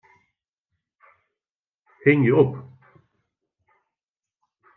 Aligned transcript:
Hingje 2.03 2.31
op. 2.41 2.51